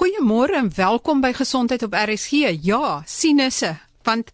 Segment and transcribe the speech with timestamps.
[0.00, 2.54] Goeiemôre en welkom by Gesondheid op RSG.
[2.64, 3.74] Ja, sinusse,
[4.08, 4.30] want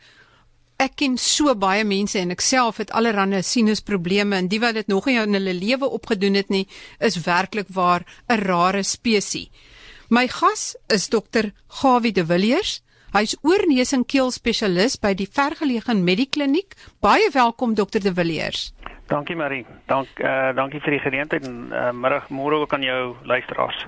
[0.79, 4.87] ek ken so baie mense en ek self het allerlei sinusprobleme en die wat dit
[4.87, 6.68] nog nie in hulle lewe opgedoen het nie,
[7.02, 9.50] is werklik waar 'n rare spesies.
[10.08, 11.51] My gas is dokter
[11.83, 12.80] Gawie de Villiers.
[13.12, 16.77] Hy's oorneus en keel spesialis by die vergeleë Medikliniek.
[17.01, 18.73] Baie welkom dokter de Villiers.
[19.09, 19.66] Dankie Marie.
[19.87, 23.87] Dank eh uh, dankie vir die geleentheid en uh, middag môre ook aan jou luisteraars.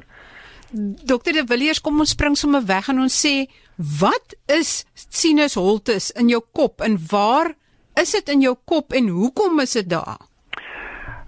[0.70, 3.48] Dokter De Villiers, kom ons spring sommer weg en ons sê,
[4.00, 7.54] wat is sinusholtes in jou kop en waar
[7.98, 10.18] is dit in jou kop en hoekom is dit daar?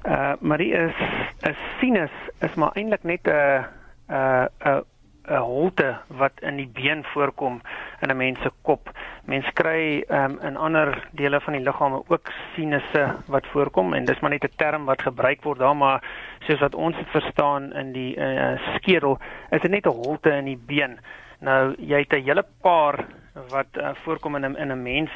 [0.04, 0.96] Uh Marie is
[1.44, 3.64] 'n sinus is maar eintlik net 'n
[4.08, 4.84] 'n 'n
[5.30, 7.60] 'n holte wat in die been voorkom
[8.00, 8.90] in 'n mens se kop.
[9.24, 14.20] Mens kry um, in ander dele van die liggaam ook sinusse wat voorkom en dis
[14.20, 16.02] maar net 'n term wat gebruik word daar maar
[16.38, 19.18] soos wat ons dit verstaan in die uh, skedel
[19.50, 20.98] is dit net 'n holte in die been.
[21.38, 23.04] Nou jy het 'n hele paar
[23.48, 25.10] wat uh, voorkom in 'n in 'n mens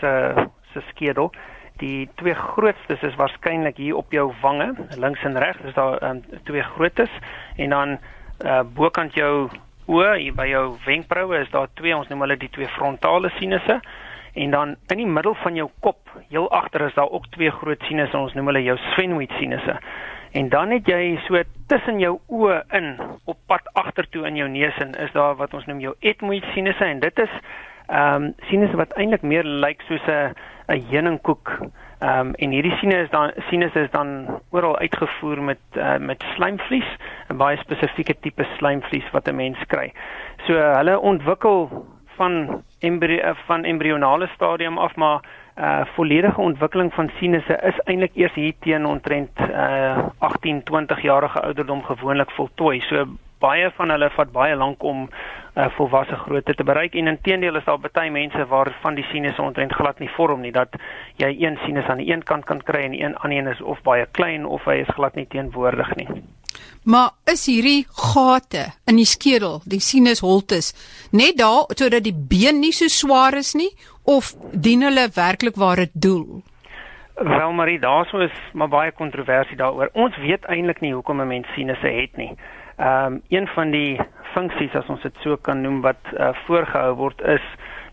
[0.00, 0.34] se
[0.72, 1.32] se skedel.
[1.76, 6.24] Die twee grootstes is waarskynlik hier op jou wange, links en regs, is daar um,
[6.44, 7.10] twee grootes
[7.56, 7.98] en dan
[8.44, 9.48] uh, bokant jou
[9.86, 13.80] oë hier by jou wenkbroue is daar twee ons noem hulle die twee frontale sinusse.
[14.34, 17.82] En dan in die middel van jou kop heel agter is daar ook twee groot
[17.86, 19.76] sinusse ons noem hulle jou sphenoid sinusse.
[20.34, 21.38] En dan het jy so
[21.70, 22.96] tussen jou oë in
[23.30, 26.84] op pad agtertoe in jou neus en is daar wat ons noem jou ethmoid sinusse.
[26.84, 27.38] En dit is
[27.86, 30.34] ehm um, sinusse wat eintlik meer lyk soos 'n
[30.68, 31.58] 'n heuningkoek.
[32.00, 36.24] Ehm um, en hierdie sinus is dan sinus is dan oral uitgevoer met uh, met
[36.34, 36.98] slijmvlies, 'n
[37.36, 39.92] baie spesifieke tipe slijmvlies wat 'n mens kry.
[40.46, 45.20] So hulle ontwikkel van embry uh, van embrionale stadium af maar
[45.58, 51.40] uh volledige ontwikkeling van sinusse is eintlik eers hier teen omtrent uh 18 20 jarige
[51.40, 52.80] ouderdom gewoonlik voltooi.
[52.80, 53.06] So
[53.38, 57.66] baie van hulle vat baie lank om uh, volwasse grootte te bereik en intedeel is
[57.68, 60.78] daar baie mense waarvan die sinusse omtrent glad nie vorm nie dat
[61.22, 63.60] jy een sinus aan die een kant kan kry en een aan die een is
[63.60, 66.08] of baie klein of hy is glad nie teenwoordig nie.
[66.84, 70.74] Maar is hierdie gate in die skedel, die sinusholtes,
[71.16, 73.70] net daar sodat die been nie so swaar is nie
[74.04, 76.42] of dien hulle werklik dit doel?
[77.14, 79.88] Wel Marie, daarso is maar baie kontroversie daaroor.
[79.94, 82.36] Ons weet eintlik nie hoekom 'n mens sinusse het nie.
[82.76, 84.00] Ehm um, een van die
[84.34, 87.44] funksies as ons dit so kan noem wat uh, voorgehou word is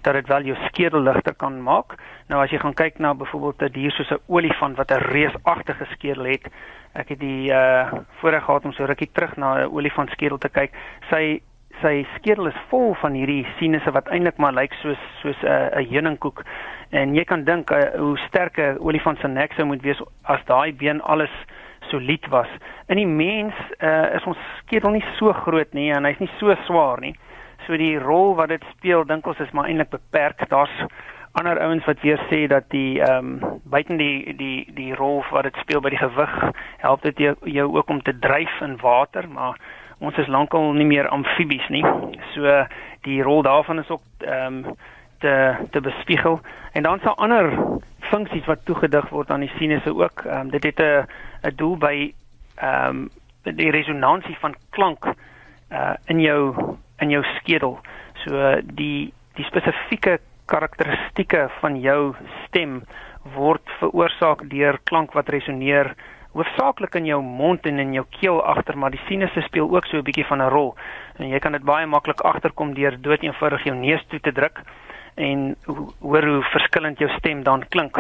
[0.02, 1.94] dat dit wel jou skedel ligter kan maak.
[2.28, 5.86] Nou as jy gaan kyk na byvoorbeeld 'n dier soos 'n olifant wat 'n reusagtige
[5.94, 6.50] skedel het.
[6.94, 10.50] Ek het die uh voorreg gehad om so rukkie terug na 'n olifant skedel te
[10.50, 10.72] kyk.
[11.10, 11.42] Sy
[11.82, 15.80] sy skedel is vol van hierdie sinusse wat eintlik maar lyk soos soos 'n uh,
[15.82, 16.44] 'n heuningkoek.
[16.90, 20.46] En jy kan dink uh, hoe sterk 'n olifant se nek sou moet wees as
[20.46, 21.32] daai been alles
[21.90, 22.48] solied was.
[22.88, 26.56] In die mens uh, is ons skedel nie so groot nie en hy's nie so
[26.68, 27.16] swaar nie.
[27.68, 30.48] So die rol wat dit speel, dink ons is maar eintlik beperk.
[30.50, 30.74] Daar's
[31.40, 35.48] ander ouens wat weer sê dat die ehm um, buiten die die die rol wat
[35.48, 36.34] dit speel by die gewig,
[36.84, 39.60] help dit jou, jou ook om te dryf in water, maar
[40.00, 41.86] ons is lankal nie meer amfibies nie.
[42.34, 42.66] So
[43.08, 44.76] die rol daarvan is ook ehm um,
[45.22, 46.40] te te bespiegel
[46.74, 47.54] en dan sal ander
[48.12, 50.26] funksies wat toegedig word aan die sinusse ook.
[50.26, 51.08] Ehm um, dit het 'n
[51.48, 52.14] 'n doel by
[52.56, 53.10] ehm um,
[53.44, 55.06] die resonansie van klank
[55.72, 57.80] uh in jou in jou skedel.
[58.26, 62.16] So die die spesifieke karakteristikke van jou
[62.48, 62.82] stem
[63.36, 65.96] word veroorsaak deur klank wat resoneer
[66.34, 69.98] hoofsaaklik in jou mond en in jou keel agter, maar die sinusse speel ook so
[69.98, 70.76] 'n bietjie van 'n rol.
[71.18, 74.62] En jy kan dit baie maklik agterkom deur doeteenvoudig jou neus toe te druk
[75.16, 75.56] en
[76.00, 77.98] hoor hoe verskillend jou stem dan klink.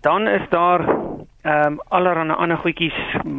[0.00, 0.80] Dan is daar
[1.42, 2.98] ehm um, allerlei ander goedjies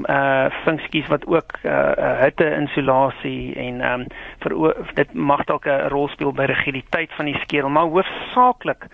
[0.09, 4.07] uh funksies wat ook uh hitte insulasie en ehm um,
[4.39, 8.87] vir dit mag dalk 'n rol speel by rigiditeit van die skedel, maar hoofsaaklik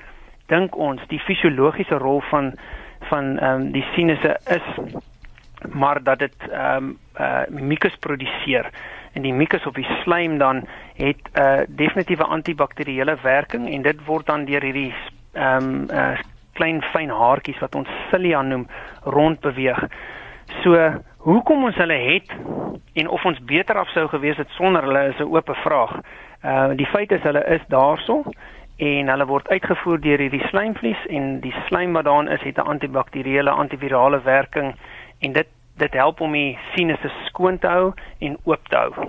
[0.47, 2.53] dink ons die fisiologiese rol van
[3.09, 4.68] van ehm um, die sinusse is
[5.69, 8.69] maar dat dit ehm um, uh mucus produseer
[9.13, 10.66] en die mucus op die slaim dan
[10.96, 14.93] het 'n uh, definitiewe antibakteriële werking en dit word dan deur hierdie
[15.34, 16.17] ehm um, uh,
[16.53, 18.67] klein fyn haartjies wat ons cilia noem
[19.03, 19.87] rond beweeg.
[20.61, 20.78] So
[21.17, 22.29] hoekom ons hulle het
[22.93, 25.99] en of ons beter af sou gewees het sonder hulle is 'n oop vraag.
[26.43, 28.23] Uh die feit is hulle is daarso
[28.78, 32.70] en hulle word uitgevoer deur hierdie slaimvlies en die slaim wat daarin is het 'n
[32.73, 34.76] antibakteriële antivirale werking
[35.20, 35.47] en dit
[35.81, 39.08] dit help om die sinusse skoon te hou en oop te hou.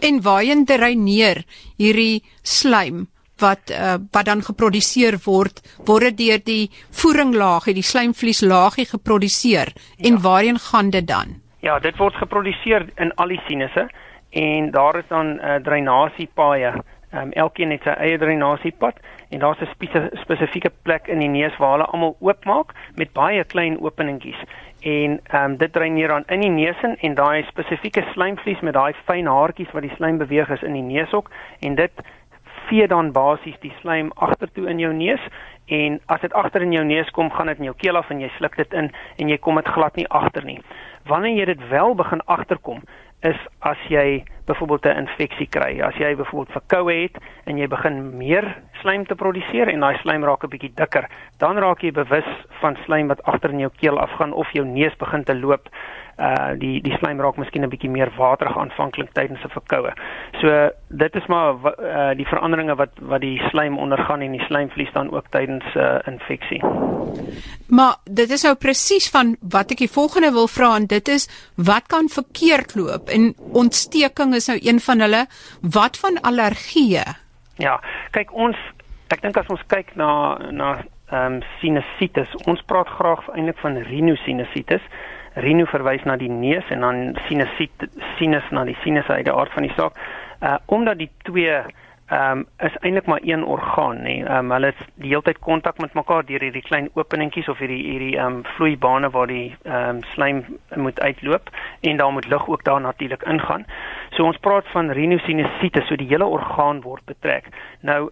[0.00, 1.44] En waarheen dreineer
[1.76, 3.08] hierdie slaim
[3.40, 6.70] wat uh, wat dan geproduseer word, word dit deur die
[7.02, 10.22] voeringlaagie, die slaimvlieslaagie geproduseer en ja.
[10.24, 11.40] waarheen gaan dit dan?
[11.64, 13.88] Ja, dit word geproduseer in al die sinusse
[14.30, 16.74] en daar is dan uh, drainasiepaaie.
[17.10, 19.00] Ehm um, elkeen het sy eie drainasiepad
[19.34, 23.80] en daar's 'n spesifieke plek in die neus waar hulle almal oopmaak met baie klein
[23.80, 24.38] openingkies
[24.80, 28.74] en ehm um, dit dreineer dan in die neus in en daai spesifieke slijmvlies met
[28.74, 31.30] daai fyn haartjies wat die slijm beweeg is in die neusok
[31.60, 31.92] en dit
[32.68, 35.20] vee dan basies die slijm agtertoe in jou neus
[35.66, 38.22] en as dit agter in jou neus kom, gaan dit in jou keel af en
[38.22, 38.90] jy sluk dit in
[39.22, 40.58] en jy kom dit glad nie agter nie.
[41.06, 42.82] Wanneer jy dit wel begin agterkom,
[43.26, 45.80] is as jy byvoorbeeld 'n infeksie kry.
[45.80, 50.24] As jy byvoorbeeld verkoue het en jy begin meer slijm te produseer en daai slijm
[50.24, 51.08] raak 'n bietjie dikker,
[51.38, 52.28] dan raak jy bewus
[52.60, 55.68] van slijm wat agter in jou keel afgaan of jou neus begin te loop
[56.20, 59.92] uh die die slijm raak miskien 'n bietjie meer waterig aanvanklik tydens 'n verkoue.
[60.40, 64.92] So dit is maar uh die veranderinge wat wat die slijm ondergaan en die slijmvlies
[64.92, 66.62] dan ook tydens 'n uh, infeksie.
[67.68, 71.28] Maar dit is nou presies van wat ek die volgende wil vra en dit is
[71.56, 75.24] wat kan verkeerd loop en ontsteking is nou een van hulle.
[75.76, 77.06] Wat van allergieë?
[77.60, 77.78] Ja,
[78.16, 78.58] kyk ons
[79.10, 80.10] ek dink as ons kyk na
[80.54, 80.70] na
[81.10, 84.84] ehm um, sinusitis, ons praat graag eintlik van rhinosinusitis.
[85.34, 87.86] Rhino verwys na die neus en dan sinusit
[88.18, 89.98] sinus na die sinus uit die aard van die saak.
[90.42, 91.56] Uh omdat die twee
[92.10, 94.16] ehm um, is eintlik maar een orgaan nê.
[94.24, 97.58] Ehm um, hulle het die hele tyd kontak met mekaar deur hierdie klein openingkies of
[97.58, 102.26] hierdie hierdie ehm um, vloeibane waar die ehm um, slijm moet uitloop en daar moet
[102.26, 103.66] lug ook daar natuurlik ingaan.
[104.10, 107.46] So ons praat van rhinosinusitis, so die hele orgaan word betrek.
[107.80, 108.10] Nou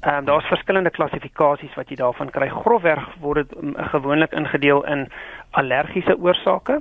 [0.00, 2.46] Ehm um, daar's verskillende klassifikasies wat jy daarvan kry.
[2.48, 5.08] Grofweg word dit um, gewoonlik ingedeel in
[5.50, 6.78] allergiese oorsake.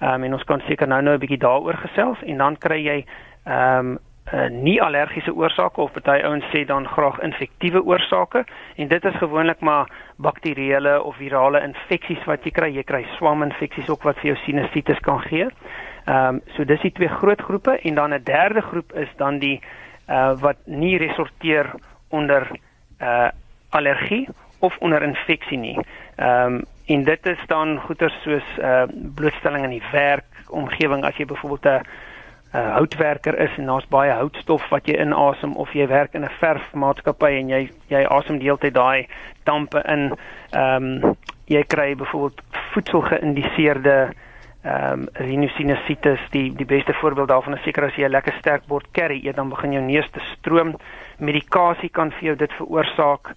[0.00, 3.04] Ehm um, en ons kan seker nou-nou 'n bietjie daaroor gesels en dan kry jy
[3.44, 3.98] ehm um,
[4.32, 8.44] uh, nie allergiese oorsake of party ouens sê dan graag infektiewe oorsake
[8.76, 12.70] en dit is gewoonlik maar bakterieële of virale infeksies wat jy kry.
[12.74, 15.48] Jy kry swaminfeksies ook wat vir jou sinusitis kan gee.
[16.06, 19.38] Ehm um, so dis die twee groot groepe en dan 'n derde groep is dan
[19.38, 19.60] die
[20.08, 21.70] uh wat nie resorteer
[22.08, 22.50] onder
[23.02, 23.28] uh
[23.70, 24.28] allergie
[24.60, 25.78] of onder infeksie nie.
[26.16, 28.82] Ehm um, en dit is dan goeters soos uh
[29.14, 31.86] blootstelling in die werk omgewing as jy byvoorbeeld 'n
[32.54, 36.38] uh, houtwerker is en daar's baie houtstof wat jy inasem of jy werk in 'n
[36.40, 39.08] verfmaatskappy en jy jy asem die hele tyd daai
[39.44, 40.12] dampe in.
[40.52, 41.16] Ehm um,
[41.46, 44.12] jy kry byvoorbeeld voedsel geïndiseerde
[44.66, 48.66] ehm um, rhinosinusitis die die beste voorbeeld daarvan is seker as jy 'n lekker sterk
[48.66, 50.74] bord curry eet dan begin jou neus te stroom
[51.18, 53.34] medikasie kan vir jou dit veroorsaak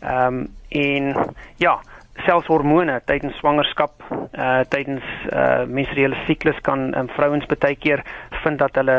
[0.00, 1.80] ehm um, en ja
[2.26, 8.04] selfs hormone tydens swangerskap uh tydens uh menstruele siklus kan um, vrouens baie keer
[8.44, 8.98] vind dat hulle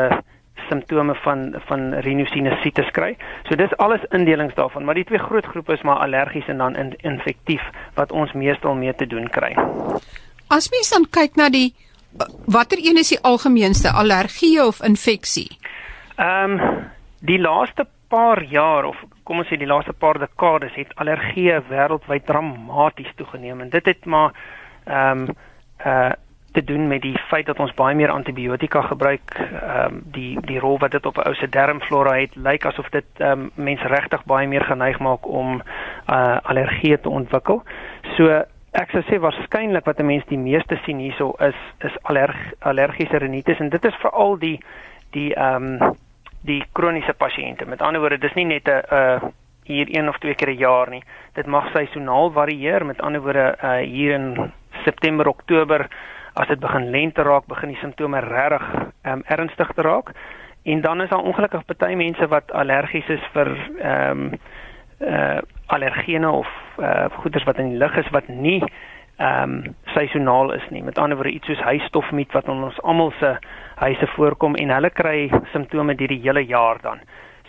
[0.68, 3.14] simptome van van rhinosinusitis kry.
[3.48, 6.76] So dis alles indelings daarvan, maar die twee groot groepe is maar allergies en dan
[6.76, 7.62] in, infektief
[7.94, 9.54] wat ons meestal mee te doen kry.
[10.48, 11.74] As mens dan kyk na die
[12.46, 15.58] watter een is die algemeenste allergie of infeksie?
[16.16, 16.90] Ehm um,
[17.24, 22.26] die laaste paar jaar of kom ons sê die laaste paar dekades het allergie wêreldwyd
[22.26, 24.32] dramaties toegeneem en dit het maar
[24.86, 25.34] ehm um,
[25.86, 26.12] uh
[26.54, 30.58] te doen met die feit dat ons baie meer antibiotika gebruik ehm um, die die
[30.62, 33.86] rol wat dit op 'n ou se darmflora het lyk asof dit ehm um, mense
[33.86, 35.62] regtig baie meer geneig maak om
[36.08, 37.62] uh allergie te ontwikkel.
[38.16, 42.36] So ek sou sê waarskynlik wat 'n mens die meeste sien hierso is is allerg
[42.58, 44.58] allergiese rinitis en dit is veral die
[45.10, 45.96] die ehm um,
[46.44, 47.66] die kroniese pasiënte.
[47.66, 49.30] Met ander woorde, dis nie net 'n uh
[49.64, 51.02] hier een of twee keer 'n jaar nie.
[51.32, 52.86] Dit mag seisoonaal varieer.
[52.86, 54.52] Met ander woorde, uh hier in
[54.84, 55.88] September, Oktober,
[56.34, 58.62] as dit begin lente raak, begin die simptome regtig
[59.04, 60.10] um ernstig te raak.
[60.64, 63.48] En dan is daar ongelukkig baie mense wat allergies is vir
[63.82, 64.32] um
[65.00, 68.62] uh allergene of uh goeders wat in die lug is wat nie
[69.16, 70.82] ehm um, seisoonaal is nie.
[70.82, 73.36] Met ander woorde iets soos huisstofmiet wat ons almal se
[73.76, 77.00] huise voorkom en hulle kry simptome deur die hele jaar dan.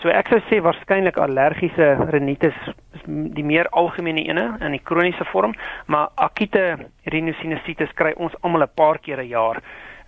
[0.02, 2.58] So ek sou sê waarskynlik allergiese rinitis
[2.94, 5.56] is die meer algemene ene in die kroniese vorm,
[5.88, 6.66] maar akute
[7.14, 9.62] rhinosinusitis kry ons almal 'n paar keer 'n jaar.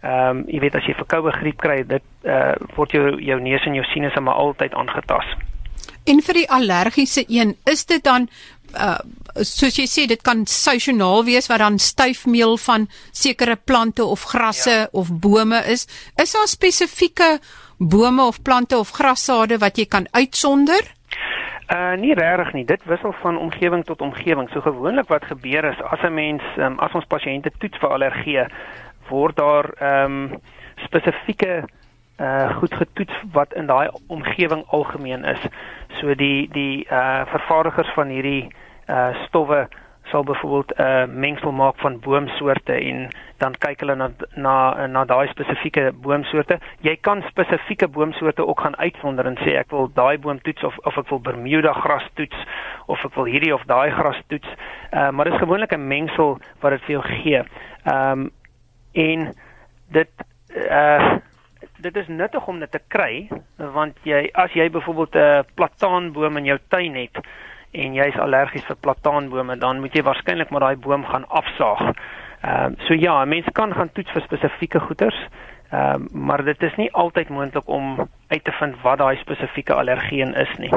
[0.03, 3.39] Ehm um, jy weet as jy verkoue griep kry, dit eh uh, word jou jou
[3.39, 5.25] neus en jou sinusse maar altyd aangetas.
[6.07, 8.29] En vir die allergiese een, is dit dan
[8.75, 8.97] uh
[9.45, 14.71] soos jy sê dit kan seisoonaal wees wat dan styfmeel van sekere plante of grasse
[14.71, 14.87] ja.
[14.91, 15.85] of bome is.
[16.17, 17.37] Is daar spesifieke
[17.77, 20.81] bome of plante of grassade wat jy kan uitsonder?
[21.69, 22.65] Uh nie regtig nie.
[22.65, 24.49] Dit wissel van omgewing tot omgewing.
[24.49, 28.45] So gewoonlik wat gebeur is as 'n mens um, as ons pasiënte toets vir allergie,
[29.09, 30.39] word daar ehm um,
[30.85, 31.67] spesifieke
[32.19, 35.41] uh goed getoets wat in daai omgewing algemeen is.
[36.00, 38.47] So die die uh vervaardigers van hierdie
[38.89, 39.67] uh stowwe
[40.09, 45.05] sal byvoorbeeld 'n uh, mengsel maak van boomsoorte en dan kyk hulle na na na
[45.05, 46.59] daai spesifieke boomsoorte.
[46.79, 50.77] Jy kan spesifieke boomsoorte ook gaan uitsonder en sê ek wil daai boom toets of
[50.77, 52.45] of ek wil Bermuda gras toets
[52.86, 54.47] of ek wil hierdie of daai gras toets.
[54.91, 57.43] Uh, maar dit is gewoonlik 'n mengsel wat dit vir jou gee.
[57.83, 58.31] Ehm um,
[58.93, 59.33] en
[59.91, 60.09] dit
[60.71, 61.17] uh
[61.77, 66.46] dit is nuttig om dit te kry want jy as jy byvoorbeeld 'n plataanboom in
[66.46, 67.17] jou tuin het
[67.72, 71.81] en jy's allergies vir plataanbome dan moet jy waarskynlik maar daai boom gaan afsaag.
[72.41, 75.19] Ehm uh, so ja, mense kan gaan toets vir spesifieke goeters.
[75.72, 79.74] Ehm uh, maar dit is nie altyd moontlik om uit te vind wat daai spesifieke
[79.74, 80.72] allergeen is nie.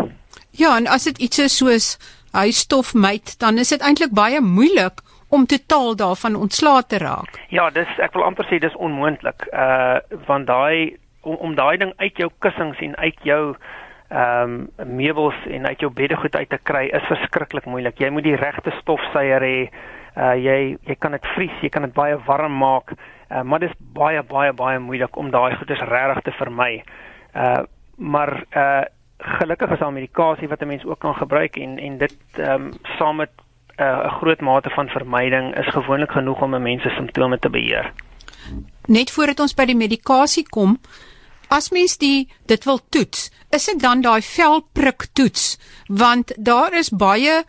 [0.50, 1.98] Ja, en as dit iets is soos
[2.32, 7.38] hy stofmyt, dan is dit eintlik baie moeilik om totaal daarvan ontslae te raak.
[7.48, 9.46] Ja, dis ek wil amper sê dis onmoontlik.
[9.52, 13.54] Uh want daai om, om daai ding uit jou kussings en uit jou
[14.10, 17.98] ehm um, meubels en uit jou beddegoed uit te kry is verskriklik moeilik.
[18.02, 19.58] Jy moet die regte stofsuier hê.
[20.16, 22.90] Uh jy jy kan dit vries, jy kan dit baie warm maak,
[23.30, 26.72] uh, maar dit is baie baie baie moeilik om daai goedes regtig te vermy.
[27.34, 27.62] Uh
[27.96, 28.82] maar uh
[29.20, 32.70] gelukkig is daar medikasie wat 'n mens ook kan gebruik en en dit ehm um,
[32.98, 33.30] saam met
[33.80, 37.50] 'n uh, groot mate van vermyding is gewoonlik genoeg om 'n mens se simptome te
[37.50, 37.92] beheer.
[38.86, 40.80] Net voordat ons by die medikasie kom,
[41.48, 46.90] as mens die dit wil toets, is dit dan daai velprik toets want daar is
[46.90, 47.44] baie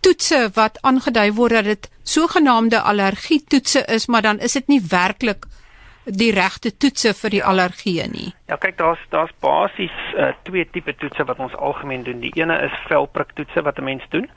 [0.00, 4.80] toetse wat aangedui word dat dit sogenaamde allergie toetse is, maar dan is dit nie
[4.90, 5.46] werklik
[6.06, 8.28] die regte toetse vir die allergie nie.
[8.46, 12.20] Ja, kyk daar's daar's basies uh, twee tipe toetse wat ons algemeen doen.
[12.22, 14.30] Die ene is velprik toetse wat 'n mens doen.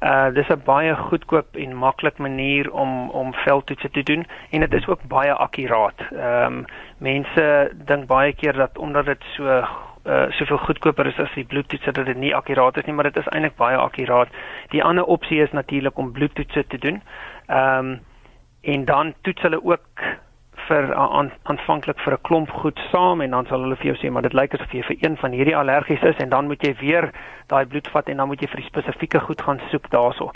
[0.00, 4.72] Uh dis 'n baie goedkoop en maklik manier om om veldtoetse te doen en dit
[4.72, 6.00] is ook baie akkuraat.
[6.12, 6.64] Ehm um,
[6.98, 11.92] mense dink baie keer dat omdat dit so uh soveel goedkoper is as die bloedtoetse
[11.92, 14.28] dat dit nie akkuraat is nie, maar dit is eintlik baie akkuraat.
[14.68, 17.02] Die ander opsie is natuurlik om bloedtoetse te doen.
[17.46, 18.00] Ehm um,
[18.60, 20.00] en dan toets hulle ook
[20.70, 24.10] vir aan, aanvanklik vir 'n klomp goed saam en dan sal hulle vir jou sê
[24.10, 26.74] maar dit lyk asof jy vir een van hierdie allergies is en dan moet jy
[26.80, 27.10] weer
[27.48, 30.32] daai bloed vat en dan moet jy vir die spesifieke goed gaan soek daaroor.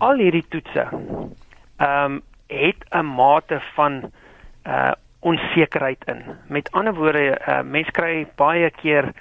[0.00, 4.12] Al hierdie toetse ehm um, het 'n mate van
[4.66, 6.22] uh onsekerheid in.
[6.46, 9.12] Met ander woorde, uh, mense kry baie keer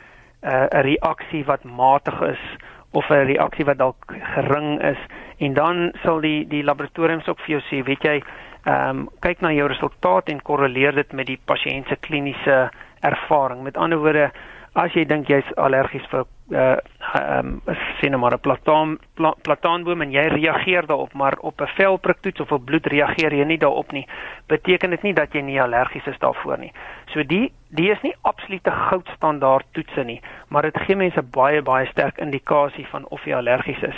[0.43, 2.43] uh, 'n reaksie wat matig is
[2.91, 4.97] of 'n reaksie wat dalk gering is
[5.37, 8.23] en dan sal die die laboratoriums ook vir jou sê, weet jy,
[8.65, 12.69] ehm um, kyk na jou resultaat en korreleer dit met die pasiënt se kliniese
[13.01, 13.63] ervaring.
[13.63, 14.31] Met ander woorde,
[14.73, 16.77] as jy dink jy's allergies vir uh
[17.11, 21.67] ehm um, sien maar 'n plataan pla, plataanboom en jy reageer daarop, maar op 'n
[21.75, 24.07] velpriktoets of op bloed reageer jy nie daarop nie,
[24.47, 26.71] beteken dit nie dat jy nie allergies is daarvoor nie.
[27.13, 31.87] So die die is nie absolute goudstandaard toetse nie, maar dit gee mense baie baie
[31.87, 33.95] sterk indikasie van of jy allergies is.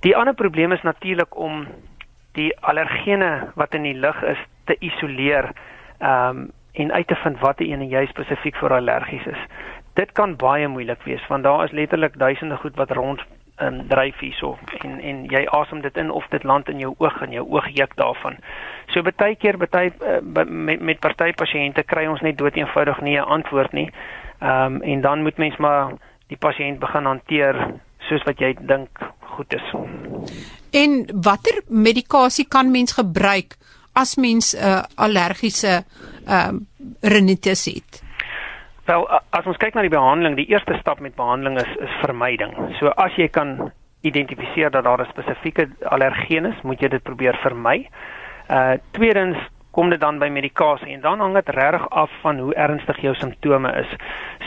[0.00, 1.66] Die ander probleem is natuurlik om
[2.34, 5.52] die allergene wat in die lug is te isoleer
[6.00, 9.42] um en uit te vind watter een jy spesifiek vir allergies is.
[9.94, 13.22] Dit kan baie moeilik wees want daar is letterlik duisende goed wat rond
[13.62, 17.20] um, dryf hierso en en jy asem dit in of dit land in jou oog
[17.22, 18.40] en jou oog juk daarvan.
[18.90, 23.16] So baie keer baie uh, met met party pasiënte kry ons net dood eenvoudig nie
[23.18, 23.90] 'n antwoord nie.
[24.40, 25.94] Um en dan moet mens maar
[26.28, 27.56] die pasiënt begin hanteer
[27.98, 28.88] soos wat jy dink
[29.20, 29.74] goed is.
[30.74, 33.54] En watter medikasie kan mens gebruik
[33.94, 35.84] as mens 'n uh, allergiese
[36.26, 38.02] ehm uh, rinitis het?
[38.84, 42.52] Wel, as ons kyk na die behandeling, die eerste stap met behandeling is is vermyding.
[42.78, 47.38] So as jy kan identifiseer dat daar 'n spesifieke allergeen is, moet jy dit probeer
[47.42, 47.88] vermy.
[48.50, 49.38] Uh tweedens
[49.70, 53.14] kom dit dan by medikasie en dan hang dit reg af van hoe ernstig jou
[53.14, 53.90] simptome is.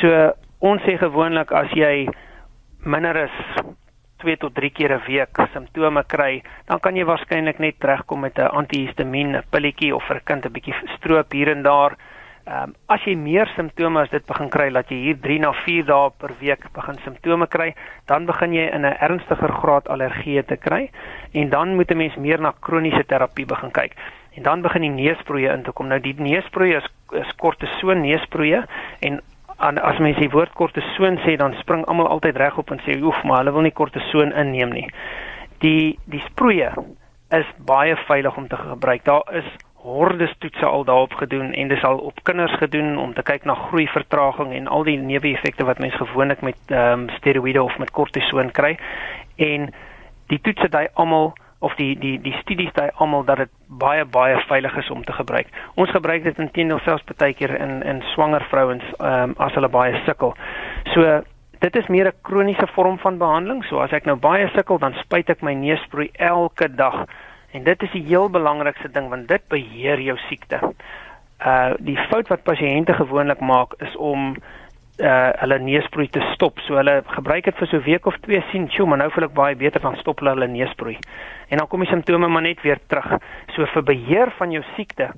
[0.01, 2.07] So ons sê gewoonlik as jy
[2.83, 3.65] minder as
[4.17, 8.37] 2 tot 3 keer 'n week simptome kry, dan kan jy waarskynlik net regkom met
[8.39, 11.97] 'n antihistamiin, 'n pilletjie of vir 'n kind 'n bietjie stroop hier en daar.
[12.47, 15.51] Ehm um, as jy meer simptome as dit begin kry, laat jy hier 3 na
[15.65, 17.73] 4 dae per week begin simptome kry,
[18.07, 20.89] dan begin jy in 'n ernstiger graad allergie te kry
[21.33, 23.93] en dan moet 'n mens meer na kroniese terapie begin kyk.
[24.37, 25.87] En dan begin die neusproeë in te kom.
[25.87, 28.63] Nou die neusproeë is, is kortison neusproeë
[29.01, 29.21] en
[29.59, 32.97] en as mense die woord kortison sê dan spring almal altyd reg op en sê
[33.01, 34.87] oef maar hulle wil nie kortison inneem nie.
[35.63, 36.69] Die die sproeie
[37.33, 39.03] is baie veilig om te gebruik.
[39.03, 39.49] Daar is
[39.87, 43.55] hordes toetse al daarop gedoen en dis al op kinders gedoen om te kyk na
[43.67, 48.51] groeivertraging en al die neeweffekte wat mense gewoonlik met ehm um, steroïde of met kortison
[48.51, 48.77] kry.
[49.35, 49.69] En
[50.27, 54.37] die toetse dui almal of die die die studies daai almal dat dit baie baie
[54.47, 55.47] veilig is om te gebruik.
[55.75, 59.69] Ons gebruik dit intendeel selfs baie keer in in swanger vrouens ehm um, as hulle
[59.69, 60.35] baie sukkel.
[60.93, 61.21] So
[61.59, 63.63] dit is meer 'n kroniese vorm van behandeling.
[63.63, 67.05] So as ek nou baie sukkel, dan spuit ek my neusproei elke dag.
[67.51, 70.59] En dit is die heel belangrikste ding want dit beheer jou siekte.
[71.45, 74.35] Uh die fout wat pasiënte gewoonlik maak is om
[74.99, 76.59] uh hulle neusproei te stop.
[76.65, 79.25] So hulle gebruik dit vir so 'n week of twee sien, "Sjoe, maar nou voel
[79.25, 80.97] ek baie beter van stop hulle hulle neusproei."
[81.49, 83.19] En dan kom die simptome maar net weer terug.
[83.55, 85.11] So vir beheer van jou siekte,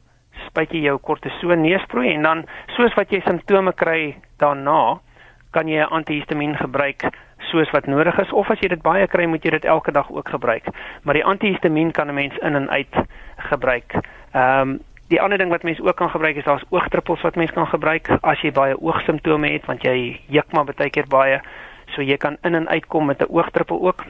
[0.48, 2.46] spuit jy jou kortison neusproei en dan
[2.76, 5.00] soos wat jy simptome kry daarna,
[5.52, 7.10] kan jy 'n antihistamiin gebruik
[7.50, 10.12] soos wat nodig is of as jy dit baie kry, moet jy dit elke dag
[10.12, 10.68] ook gebruik.
[11.04, 12.96] Maar die antihistamiin kan 'n mens in en uit
[13.38, 13.94] gebruik.
[14.34, 17.54] Ehm um, die ander ding wat mense ook kan gebruik is daar's oogdruppels wat mense
[17.54, 21.42] kan gebruik as jy baie oogsimptome het want jy juk maar baie keer baie.
[21.96, 24.06] So jy kan in en uit kom met 'n oogdruppel ook.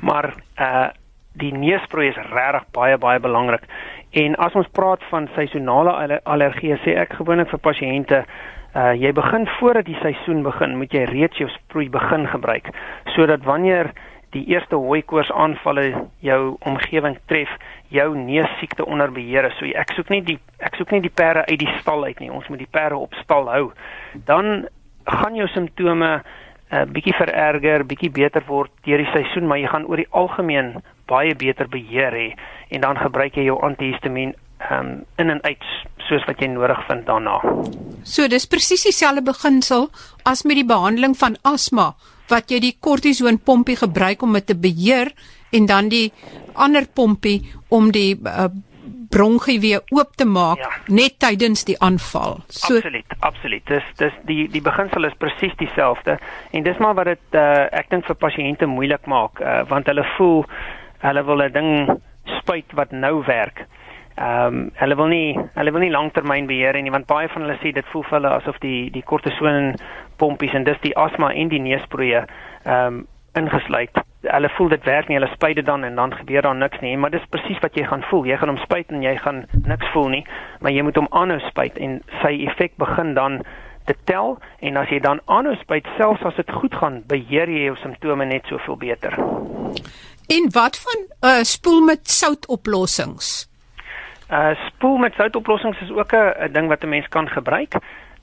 [0.00, 0.88] Maar uh
[1.34, 3.62] die neusprooi is regtig baie baie belangrik.
[4.10, 8.24] En as ons praat van seisonale allergie, sê ek gewoonlik vir pasiënte
[8.74, 12.72] Uh jy begin voordat die seisoen begin, moet jy reeds jou sproei begin gebruik
[13.14, 13.92] sodat wanneer
[14.34, 15.86] die eerste hooikoors aanvalle
[16.24, 17.50] jou omgewing tref,
[17.94, 19.58] jou neussiekte onder beheer is.
[19.60, 22.32] So ek soek nie die ek soek nie die perde uit die stal uit nie.
[22.34, 23.68] Ons moet die perde op stal hou.
[24.26, 24.66] Dan
[25.04, 26.22] gaan jou simptome
[26.74, 30.10] 'n uh, bietjie vererger, bietjie beter word deur die seisoen, maar jy gaan oor die
[30.10, 32.28] algemeen baie beter beheer hê
[32.74, 34.34] en dan gebruik jy jou antihistamiin
[34.70, 35.64] um, in en uit
[36.08, 37.38] soos wat jy nodig vind daarna.
[38.04, 39.88] So dis presies dieselfde beginsel
[40.24, 41.94] as met die behandeling van asma
[42.32, 45.12] wat jy die kortison pompie gebruik om dit te beheer
[45.54, 46.12] en dan die
[46.54, 48.48] ander pompie om die uh,
[49.14, 50.70] bronkie weer oop te maak ja.
[50.90, 52.40] net tydens die aanval.
[52.48, 53.66] So Absoluut, absoluut.
[53.70, 56.18] Dis dis die die beginsel is presies dieselfde
[56.52, 60.06] en dis maar wat dit uh, ek dink vir pasiënte moeilik maak uh, want hulle
[60.16, 60.42] voel
[61.04, 61.70] hulle wil 'n ding
[62.40, 63.66] spuit wat nou werk.
[64.14, 67.56] Ehm um, hulle wil nie hulle wil nie langtermyn beheer nie want baie van hulle
[67.58, 69.72] sê dit voel vir hulle asof die die kortison
[70.22, 73.02] pompies en dis die asma en die neusproeë ehm um,
[73.34, 73.98] ingesluit.
[74.22, 76.96] Hulle voel dit werk nie, hulle spuit dit dan en dan gebeur daar niks nie,
[76.96, 78.28] maar dis presies wat jy gaan voel.
[78.30, 80.22] Jy gaan hom spuit en jy gaan niks voel nie,
[80.60, 83.40] maar jy moet hom aanhou spuit en sy effek begin dan
[83.90, 87.66] te tel en as jy dan aanhou spuit selfs as dit goed gaan, beheer jy
[87.66, 89.18] jou simptome net soveel beter.
[90.38, 93.34] En wat van uh, spoel met soutoplossings?
[94.34, 97.72] Uh spoel met soutoplossings is ook 'n ding wat 'n mens kan gebruik.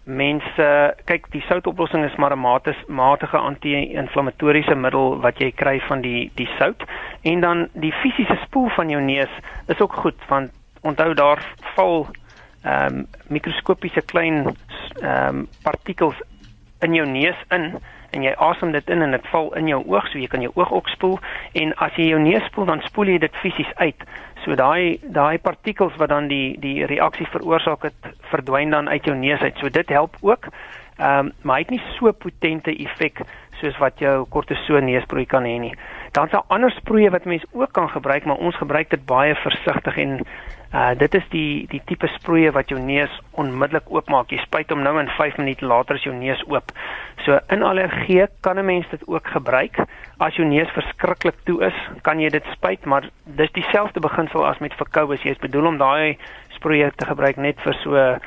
[0.04, 6.02] Mense kyk die soutoplossing is maar 'n matige matige anti-inflammatoriese middel wat jy kry van
[6.02, 6.84] die die sout
[7.22, 9.30] en dan die fisiese spoel van jou neus
[9.68, 12.08] is ook goed want onthou daar val
[12.64, 14.56] ehm um, mikroskopiese klein
[15.02, 16.22] ehm um, partikels
[16.80, 17.80] in jou neus in
[18.12, 20.52] en jy asem dit in en dit val in jou oog so jy kan jou
[20.56, 21.20] oog ook spoel
[21.54, 24.06] en as jy jou neus spoel dan spoel jy dit fisies uit
[24.42, 29.16] So daai daai partikels wat dan die die reaksie veroorsaak het verdwyn dan uit jou
[29.18, 29.58] neus uit.
[29.62, 30.50] So dit help ook.
[30.98, 33.22] Ehm um, maar hy het nie so potente effek
[33.62, 35.76] soos wat jou kortison neusprooi kan hê nie.
[36.12, 39.36] Dan is daar ander sproeie wat mense ook kan gebruik, maar ons gebruik dit baie
[39.36, 40.20] versigtig en
[40.74, 44.32] uh dit is die die tipe sproeie wat jou neus onmiddellik oopmaak.
[44.32, 46.72] Jy spuit hom nou en 5 minute later is jou neus oop.
[47.26, 49.80] So in allergie kan 'n mens dit ook gebruik.
[50.18, 54.60] As jou neus verskriklik toe is, kan jy dit spuit, maar dis dieselfde beginsel as
[54.60, 55.18] met verkoue.
[55.18, 56.18] Jy is bedoel om daai
[56.50, 58.18] sproeie te gebruik net vir so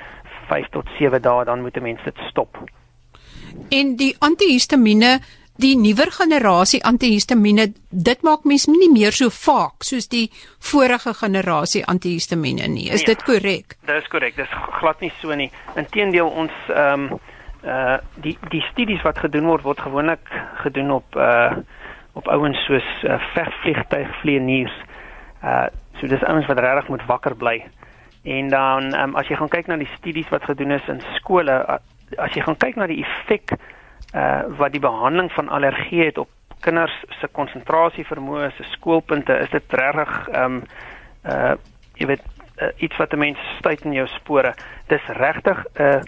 [0.48, 2.58] 5 tot 7 dae, dan moet 'n mens dit stop.
[3.70, 5.20] En die antihistamiene
[5.62, 10.26] die nuwer generasie antihistamiene dit maak mens nie meer so vaak soos die
[10.58, 12.88] vorige generasie antihistamiene nie.
[12.90, 13.76] Is nee, dit korrek?
[13.86, 14.34] Dis korrek.
[14.36, 15.50] Dis glad nie so nie.
[15.78, 17.22] Inteendeel ons ehm um,
[17.64, 20.26] uh die die studies wat gedoen word word gewoonlik
[20.60, 21.54] gedoen op uh
[22.14, 24.74] op ouens soos uh, vegvliegtuigvlieëniers
[25.42, 27.62] uh so dis ouens wat regtig moet wakker bly.
[28.24, 31.56] En dan um, as jy gaan kyk na die studies wat gedoen is in skole
[32.18, 33.56] as jy gaan kyk na die effek
[34.14, 39.50] uh wat die behandeling van allergie het op kinders se konsentrasie vermoë, se skoolpunte, is
[39.50, 40.62] dit regtig um
[41.24, 41.54] uh
[41.94, 42.22] jy weet
[42.62, 44.54] uh, iets wat 'n mens stuit in jou spore.
[44.86, 46.00] Dis regtig 'n uh,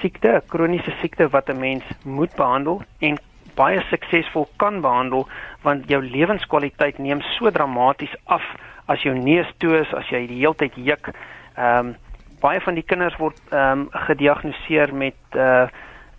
[0.00, 3.18] siekte, 'n kroniese siekte wat 'n mens moet behandel en
[3.54, 5.28] baie suksesvol kan behandel
[5.62, 8.42] want jou lewenskwaliteit neem so dramaties af
[8.86, 11.10] as jou neus toe is, as jy die hele tyd juk.
[11.56, 11.96] Ehm um,
[12.40, 15.66] baie van die kinders word ehm um, gediagnoseer met uh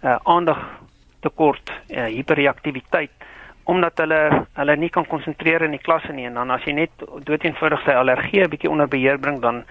[0.03, 0.57] uh aandag
[1.27, 3.27] tekort, uh, hiperreaktiwiteit
[3.67, 4.21] omdat hulle
[4.55, 7.95] hulle nie kan konsentreer in die klasse nie en dan as jy net doeteenvoudig sy
[7.99, 9.65] allergie 'n bietjie onder beheer bring dan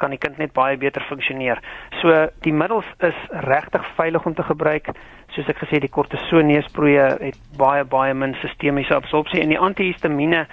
[0.00, 1.60] kan die kind net baie beter funksioneer.
[2.00, 2.14] So
[2.46, 4.88] die middels is regtig veilig om te gebruik.
[5.34, 10.46] Soos ek gesê die kortisoneesproeë het baie baie min sistemiese absorpsie en die antihistamiene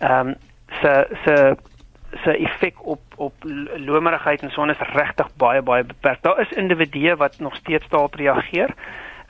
[0.00, 0.34] ehm um,
[0.80, 0.92] se
[1.24, 1.56] se
[2.24, 3.34] se effek op op
[3.86, 6.22] lomerigheid en so on is regtig baie baie beperk.
[6.22, 8.74] Daar is individue wat nog steeds daarop reageer.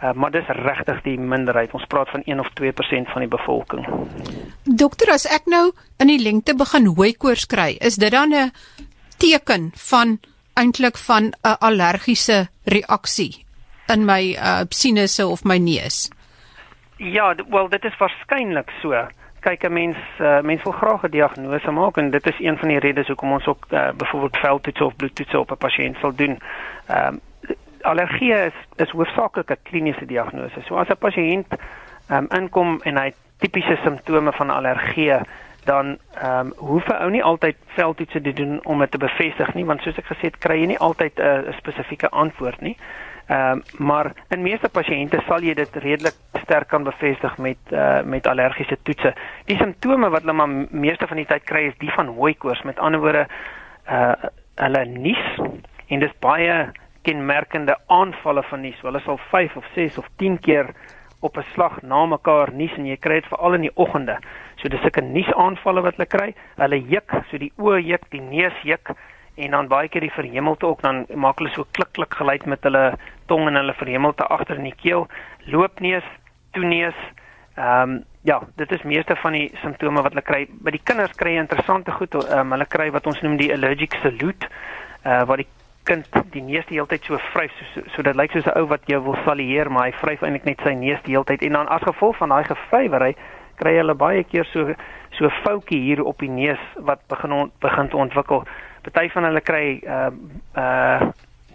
[0.02, 1.72] Uh, maar dis regtig die minderheid.
[1.76, 3.84] Ons praat van 1 of 2% van die bevolking.
[4.64, 8.52] Dokter, as ek nou in die lengte begin hooikoors kry, is dit dan 'n
[9.20, 10.18] teken van
[10.54, 13.44] eintlik van 'n allergiese reaksie
[13.88, 16.08] in my uh, sinusse of my neus?
[16.96, 19.06] Ja, wel dit is waarskynlik so.
[19.40, 22.68] Kyk, 'n mens uh, mens wil graag 'n diagnose maak en dit is een van
[22.68, 26.38] die redes hoekom ons ook uh, byvoorbeeld veldtoetse of bloedtoetse op 'n pasiënt sal doen.
[26.86, 27.20] Ehm um,
[27.82, 30.62] allergie is is hoofsaaklik 'n kliniese diagnose.
[30.66, 31.46] So as 'n pasiënt
[32.10, 35.20] um, inkom en hy tipiese simptome van allergie
[35.64, 39.54] dan ehm um, hoef 'n ou nie altyd veldtoetse te doen om dit te bevestig
[39.54, 42.76] nie want soos ek gesê het kry jy nie altyd 'n uh, spesifieke antwoord nie.
[43.26, 48.02] Ehm um, maar in meeste pasiënte sal jy dit redelik sterk kan bevestig met uh,
[48.02, 49.14] met allergiese toetse.
[49.44, 52.62] Die simptome wat hulle maar meeste van die tyd kry is die van hooikoors.
[52.62, 53.26] Met ander woorde
[53.90, 54.14] uh
[54.60, 55.38] hulle nies
[55.86, 58.80] en dis baie kenmerkende aanvalle van nies.
[58.82, 60.74] Hulle sal 5 of 6 of 10 keer
[61.20, 64.18] op 'n slag na mekaar nies en jy kry dit veral in die oggende.
[64.56, 66.34] So dis sulke niesaanvalle wat hulle kry.
[66.56, 68.94] Hulle juk, so die oë juk, die neus juk
[69.36, 72.62] en dan baie keer die verhemelte ook dan maak hulle so klik klik geluid met
[72.66, 75.06] hulle tong en hulle verhemelte agter in die keel.
[75.46, 76.04] Loopneus,
[76.52, 76.98] toeneus.
[77.56, 80.42] Ehm um, ja, dit is meeste van die simptome wat hulle kry.
[80.50, 82.14] By die kinders kry jy interessante goed.
[82.14, 84.48] Ehm um, hulle kry wat ons noem die allergic salute,
[85.04, 85.48] uh waar die
[85.90, 88.58] kind die neus die hele tyd so vryf so, so so dit lyk soos 'n
[88.60, 91.42] ou wat jou wil salieer maar hy vryf eintlik net sy neus die hele tyd
[91.42, 93.14] en dan as gevolg van daai gevrywery
[93.60, 94.74] kry hulle baie keer so
[95.18, 98.44] so 'n foutjie hier op die neus wat begin on, begin te ontwikkel.
[98.82, 100.10] Party van hulle kry uh
[100.56, 101.10] uh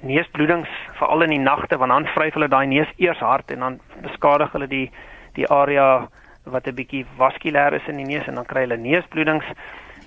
[0.06, 0.70] neusbloedings
[1.00, 4.52] veral in die nagte want dan vryf hulle daai neus eers hard en dan beskadig
[4.52, 4.92] hulle die
[5.34, 6.08] die area
[6.44, 9.46] wat 'n bietjie vaskulêr is in die neus en dan kry hulle neusbloedings.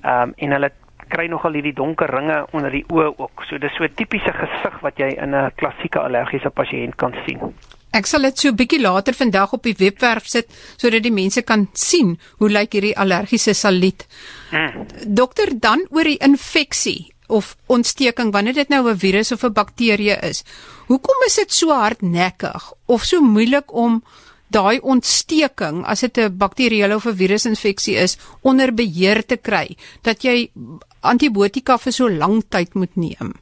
[0.05, 0.71] Ehm um, en hulle
[1.09, 3.45] kry nogal hierdie donker ringe onder die oë ook.
[3.49, 7.55] So dis so 'n tipiese gesig wat jy in 'n klassieke allergiese pasiënt kan sien.
[7.93, 11.43] Ek sal dit so 'n bietjie later vandag op die webwerf sit sodat die mense
[11.43, 14.07] kan sien hoe lyk hierdie allergiese saliet.
[14.51, 14.87] Hmm.
[15.07, 20.17] Dokter, dan oor die infeksie of ontsteking wanneer dit nou 'n virus of 'n bakterie
[20.23, 20.45] is.
[20.87, 24.03] Hoekom is dit so hardnekkig of so moeilik om
[24.49, 30.23] daai ontsteking as dit 'n bakterieële of 'n virusinfeksie is onder beheer te kry dat
[30.23, 30.51] jy
[31.01, 33.35] antibiotika vir so lank tyd moet neem.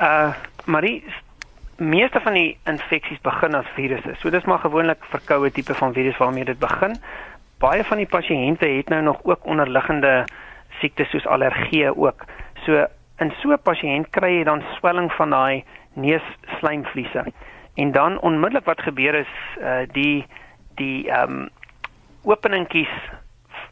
[0.00, 0.32] Uh
[0.64, 1.02] Marie
[1.82, 4.14] meeste van die infeksies begin as virusse.
[4.20, 6.94] So dis maar gewoonlik verkoue tipe van virus waarmee dit begin.
[7.58, 10.24] Baie van die pasiënte het nou nog ook onderliggende
[10.80, 12.24] siektes soos allergie ook.
[12.64, 12.86] So
[13.18, 15.64] in so 'n pasiënt kry jy dan swelling van daai
[15.94, 17.24] neusslaimvliese.
[17.74, 20.26] En dan onmiddellik wat gebeur is uh die
[20.74, 21.48] die ehm um,
[22.22, 22.94] openingkies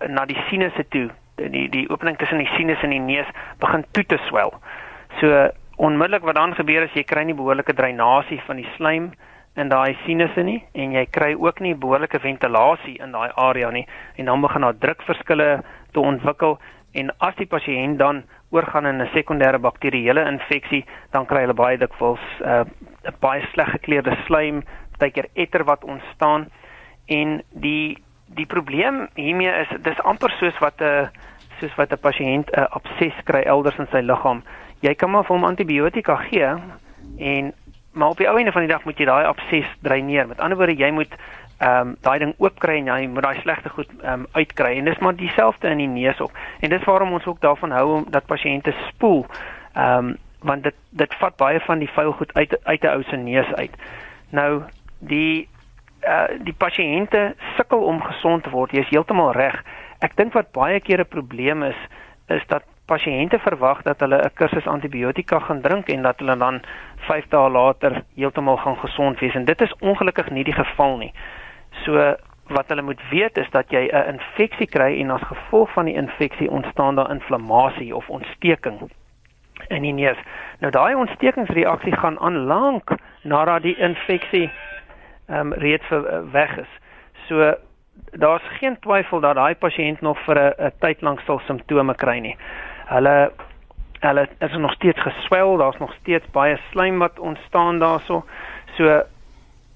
[0.08, 1.10] na die sinusse toe,
[1.48, 3.26] die die opening tussen die sinus en die neus
[3.58, 4.54] begin toe te swel.
[5.20, 9.12] So onmiddellik wat dan gebeur is jy kry nie behoorlike dreinasie van die slaim
[9.56, 13.86] in daai sinusse nie en jy kry ook nie behoorlike ventilasie in daai area nie
[14.16, 15.48] en dan begin daar drukverskille
[15.92, 16.58] te ontwikkel
[16.92, 21.78] en as die pasiënt dan oorgaan in 'n sekondêre bakterieële infeksie, dan kry hulle baie
[21.78, 22.64] dikwels 'n uh,
[23.20, 24.62] baie sleg gekleurde slaim,
[24.98, 26.50] baie keer etter wat ontstaan
[27.06, 27.98] en die
[28.34, 31.08] die probleem hiermee is dis amper soos wat 'n
[31.60, 34.42] soos wat 'n pasiënt 'n abses kry elders in sy liggaam.
[34.80, 36.54] Jy kan maar vir hom antibiotika gee
[37.18, 37.52] en
[37.92, 40.28] maar op die ou einde van die dag moet jy daai abses dreineer.
[40.28, 41.14] Met ander woorde, jy moet
[41.58, 44.78] ehm um, daai ding oop kry en jy moet daai slegte goed ehm um, uitkry
[44.78, 46.32] en dis maar dieselfde in die neus ook.
[46.60, 49.26] En dis waarom ons ook daarvan hou om dat pasiënte spoel.
[49.74, 53.02] Ehm um, want dit dit vat baie van die vuil goed uit uit 'n ou
[53.02, 53.76] se neus uit.
[54.30, 54.62] Nou
[54.98, 55.59] die eh
[56.06, 58.72] uh, die pasiënte sukkel om gesond te word.
[58.72, 59.56] Jy is heeltemal reg.
[60.00, 61.80] Ek dink wat baie keer 'n probleem is
[62.28, 66.62] is dat pasiënte verwag dat hulle 'n kursus antibiotika gaan drink en dat hulle dan
[67.08, 71.12] 5 dae later heeltemal gaan gesond wees en dit is ongelukkig nie die geval nie.
[71.84, 72.14] So
[72.50, 75.94] wat hulle moet weet is dat jy 'n infeksie kry en as gevolg van die
[75.94, 78.90] infeksie ontstaan daar inflammasie of ontsteking
[79.68, 80.18] in die neus.
[80.58, 82.90] Nou daai ontstekingsreaksie gaan aan lank
[83.22, 84.50] nadat die infeksie
[85.30, 85.88] ehm um, reeds
[86.32, 86.72] weg is.
[87.28, 87.54] So
[88.10, 92.36] daar's geen twyfel dat daai pasiënt nog vir 'n tyd lank sal simptome kry nie.
[92.86, 93.32] Hulle
[94.00, 98.24] hulle is nog steeds geswel, daar's nog steeds baie slaim wat ontstaan daarso.
[98.76, 99.02] So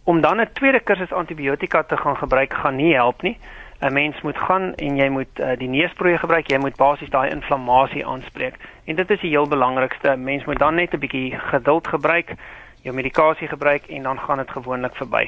[0.04, 3.38] om dan 'n tweede kursus antibiotika te gaan gebruik gaan nie help nie.
[3.80, 6.46] 'n Mens moet gaan en jy moet uh, die neusproe gebruik.
[6.46, 8.54] Jy moet basies daai inflammasie aanspreek.
[8.84, 10.16] En dit is die heel belangrikste.
[10.16, 12.34] Mens moet dan net 'n bietjie geduld gebruik,
[12.84, 15.26] jou medikasie gebruik en dan gaan dit gewoonlik verby.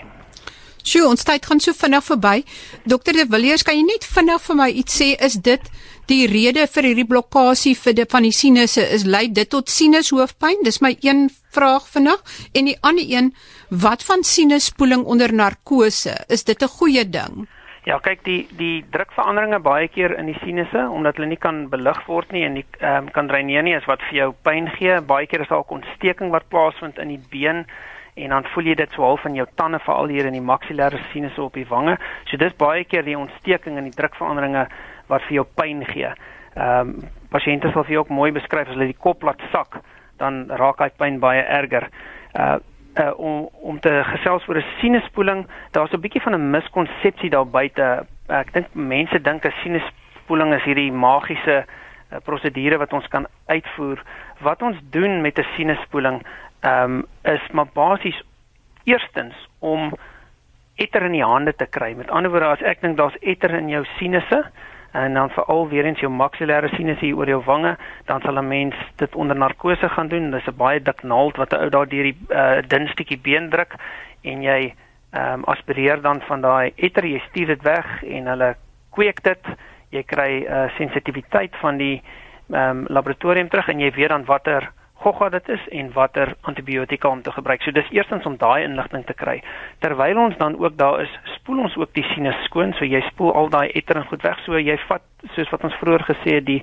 [0.87, 2.45] Sjoe, ons tyd gaan so vinnig verby.
[2.87, 5.71] Dokter De Villiers, kan jy net vinnig vir my iets sê is dit
[6.07, 10.62] die rede vir hierdie blokkade vir die van die sinusse is lei dit tot sinushoofpyn?
[10.62, 12.23] Dis my een vraag vinnig
[12.55, 13.33] en die ander een,
[13.71, 16.14] wat van sinusspoeling onder narkose?
[16.29, 17.49] Is dit 'n goeie ding?
[17.87, 22.01] Ja, kyk die die drukveranderinge baie keer in die sinusse omdat hulle nie kan belig
[22.09, 24.96] word nie en nie um, kan dreineer nie is wat vir jou pyn gee.
[25.07, 27.62] Baie keer is daar 'n ontsteking wat plaasvind in die been
[28.16, 30.99] en dan voel jy dit so half in jou tande veral hier in die maksilêre
[31.12, 31.96] sinusse op die wange.
[32.25, 34.66] So dis baie keer die ontsteking en die drukveranderinge
[35.07, 36.11] wat vir jou pyn gee.
[36.57, 39.81] Ehm um, pasiënte sal vir jou ook mooi beskryf as hulle die kop laat sak,
[40.18, 41.87] dan raak hy pyn baie erger.
[42.35, 42.59] Uh
[42.99, 47.47] uh, om om te gesels oor 'n sinusspoeling, daar's 'n bietjie van 'n miskonsepsie daar
[47.49, 48.07] buite.
[48.27, 54.03] Ek dink mense dink 'n sinusspoeling is hierdie magiese uh, prosedure wat ons kan uitvoer.
[54.41, 56.23] Wat ons doen met 'n sinusspoeling,
[56.61, 58.23] ehm um, is maar basies
[58.85, 59.93] eerstens om
[60.75, 61.95] etter in die hande te kry.
[61.95, 64.45] Met ander woorde, as ek dink daar's etter in jou sinusse,
[65.05, 68.49] en dan veral weer eens jou maksilêre sinus hier oor jou wange, dan sal 'n
[68.49, 70.31] mens dit onder narkose gaan doen.
[70.31, 73.51] Dis 'n baie dik naald wat 'n ou daar deur die uh, dun stukkie been
[73.51, 73.75] druk
[74.23, 74.75] en jy
[75.13, 78.57] ehm um, aspireer dan van daai etter, jy stuur dit weg en hulle
[78.91, 79.45] kweek dit.
[79.91, 82.03] Jy kry 'n uh, sensitiwiteit van die
[82.51, 87.09] ehm um, laboratorium terug en jy weet dan watter gogga dit is en watter antibiotika
[87.09, 87.63] om te gebruik.
[87.63, 89.43] So dis eerstens om daai inligting te kry.
[89.79, 92.73] Terwyl ons dan ook daar is, spoel ons ook die sinus skoon.
[92.73, 94.39] So jy spoel al daai etter en goed weg.
[94.45, 95.03] So jy vat
[95.35, 96.63] soos wat ons vroeër gesê het die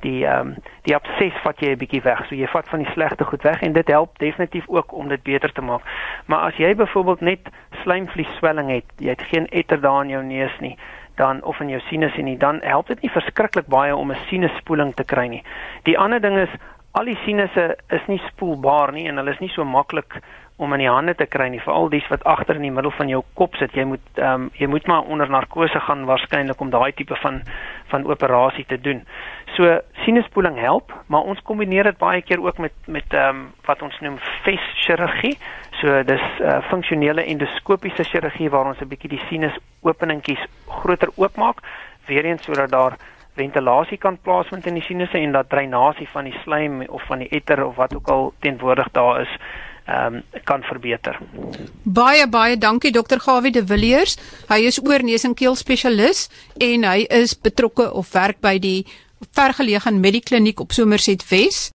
[0.00, 0.54] die ehm um,
[0.88, 2.24] die abses vat jy 'n bietjie weg.
[2.28, 5.22] So jy vat van die slegte goed weg en dit help definitief ook om dit
[5.22, 5.82] beter te maak.
[6.26, 7.48] Maar as jy byvoorbeeld net
[7.82, 10.76] slijmvliesswelling het, jy het geen etter daar in jou neus nie,
[11.16, 14.16] dan of in jou sinus en nie, dan help dit nie verskriklik baie om 'n
[14.28, 15.42] sinusspoeling te kry nie.
[15.82, 16.54] Die ander ding is
[16.92, 20.20] al die sinusse is nie spoelbaar nie en hulle is nie so maklik
[20.60, 23.08] om in die hande te kry nie veral dies wat agter in die middel van
[23.08, 26.72] jou kop sit jy moet ehm um, jy moet maar onder narkose gaan waarskynlik om
[26.74, 27.40] daai tipe van
[27.90, 29.00] van operasie te doen.
[29.56, 33.82] So sinusspoeling help, maar ons kombineer dit baie keer ook met met ehm um, wat
[33.82, 35.38] ons noem FES chirurgie.
[35.80, 41.64] So dis uh, funksionele endoskopiese chirurgie waar ons 'n bietjie die sinus openingkies groter oopmaak
[42.06, 42.98] weer eens sodat daar
[43.40, 47.28] ventilasie kan plaasvind in die sinusse en dat dreinasie van die slijm of van die
[47.40, 49.34] etter of wat ook al teenwoordig daar is
[49.90, 51.18] ehm um, kan verbeter.
[51.82, 54.16] Baie baie dankie dokter Gawie de Villiers.
[54.48, 58.86] Hy is oorneus en keel spesialis en hy is betrokke of werk by die
[59.36, 61.68] vergeleë Medikliniek op Somerset Wes.